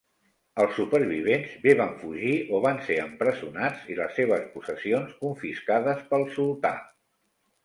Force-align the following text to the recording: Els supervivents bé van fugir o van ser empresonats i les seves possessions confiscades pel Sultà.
Els 0.61 0.71
supervivents 0.77 1.51
bé 1.65 1.75
van 1.81 1.91
fugir 1.99 2.33
o 2.57 2.61
van 2.67 2.81
ser 2.87 2.97
empresonats 3.03 3.85
i 3.93 3.99
les 4.01 4.17
seves 4.21 4.49
possessions 4.57 5.13
confiscades 5.27 6.03
pel 6.11 6.27
Sultà. 6.39 6.75